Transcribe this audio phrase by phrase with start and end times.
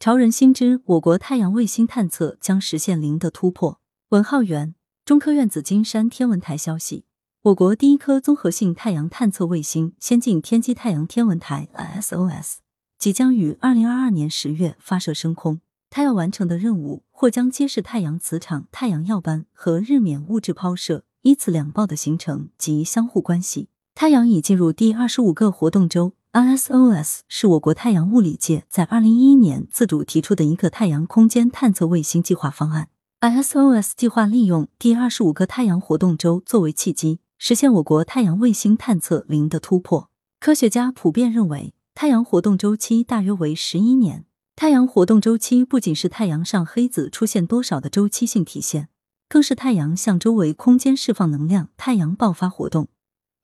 [0.00, 3.80] 潮人心知，我国太阳卫星探测将实现零的突破。
[4.10, 7.04] 文浩源，中科院紫金山天文台消息，
[7.42, 11.66] 我国第一颗综合性太阳探测卫星——先进天基太阳天文台
[12.00, 12.58] ”（SOS）
[12.96, 15.60] 即将于二零二二年十月发射升空。
[15.90, 23.68] 它要完成的任务或将揭示太阳磁场、太阳耀斑和日冕物质抛射依次两暴的形成及相互关系。
[23.96, 26.12] 太阳已进入第二十五个活动周。
[26.32, 32.90] ISOS 是我国太阳物理界在二零一一年自主提出的一个太阳空间探测卫星计划方案。
[33.20, 40.10] ISOS 计划利用第二十五个太阳活动周作为契机，实现我国太阳卫星探测零的突破。
[40.38, 44.26] 科学家普遍认为，太阳活动周期大约为十一年。
[44.54, 48.90] 太阳活动周期不仅是太阳上黑子出现多少的周期性体现，
[49.30, 52.88] 更是太阳向周围空间释放能量、太阳爆发活动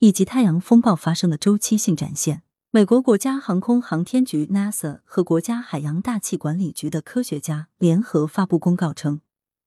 [0.01, 2.43] 以及太阳风暴发生的周期性展现。
[2.75, 9.21] 美国国家航空航天局 NASA 和国家海洋大气管理局的科学家联合发布公告称，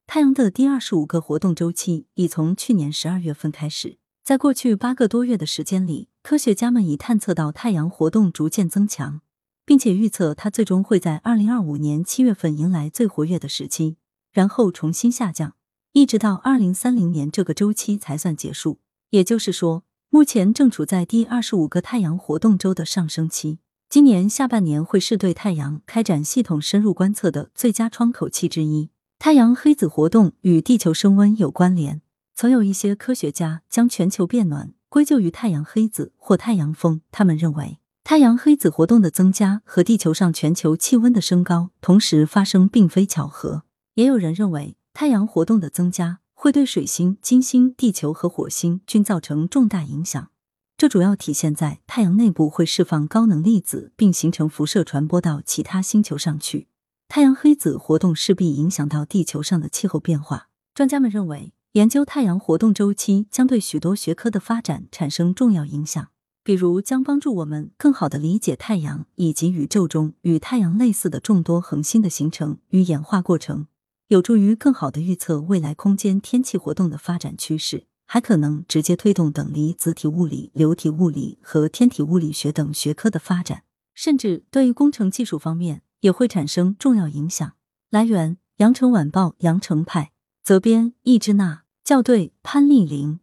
[0.06, 3.98] 太阳的第二十五个活动周期已从去年十二月份开始。
[4.26, 9.22] 在过去八个多月的时间里，科学家们已探测到太阳活动逐渐增强，
[9.66, 13.96] 并且预测它最终会在二零二五年七月份迎来最活跃的时期，
[14.34, 15.56] 然后重新下降，
[15.94, 18.80] 一直到二零三零年这个周期才算结束。
[19.12, 19.86] 也就是说。
[20.10, 28.90] 目前正处在第二十五个太阳活动周的上升期，今年下半年会是对太阳开展系统深入观测的最佳窗口期之一。
[29.20, 32.02] 太阳黑子活动与地球升温有关联，
[32.34, 37.02] 曾有一些科学家将全球变暖归咎于太阳黑子或太阳风。
[37.12, 43.64] 他们认为，太阳黑子活动的增加和地球上全球气温的升高同时发生并非巧合。
[43.96, 46.20] 也有人认为，太阳活动的增加。
[46.40, 50.30] 会对水星、金星、地球和火星均造成重大影响。
[50.78, 56.68] 这主要体现在太阳内部会释放高能粒子，并形成辐射传播到其他星球上去。
[57.08, 60.50] 太阳黑子活动势必影响到地球上的气候变化。
[60.76, 66.10] 专家们认为，研究太阳活动周期将对许多学科的发展产生重要影响，
[66.44, 73.66] 比如将帮助我们更好的理解太阳以及宇宙中与太阳类似的众多恒星的形成与演化过程。
[74.08, 83.64] 有助于更好的预测未来空间天气活动的发展趋势，还可能直接推动等离子体物理、流体物理和天体物理学等学科的发展，
[83.94, 87.52] 甚至对于工程技术方面也会产生重要影响。
[87.90, 93.20] 来源：羊城晚报羊城派，责编：易之娜，校对：潘丽玲。